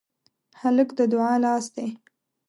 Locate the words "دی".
1.75-1.87